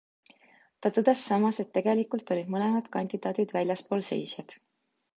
Ta 0.85 0.91
tõdes 0.95 1.21
samas, 1.33 1.61
et 1.65 1.69
tegelikult 1.77 2.35
olid 2.39 2.51
mõlemad 2.57 2.91
kandidaadid 2.99 3.57
väljaspoolseisjad. 3.61 4.61